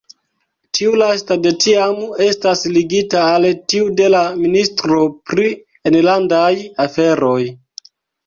Tiu 0.77 0.93
lasta 0.99 1.35
de 1.41 1.49
tiam 1.65 1.99
estas 2.27 2.63
ligita 2.77 3.21
al 3.33 3.45
tiu 3.73 3.91
de 4.01 4.09
la 4.15 4.23
ministro 4.45 4.99
pri 5.33 5.47
enlandaj 5.91 6.51
aferoj. 6.87 7.39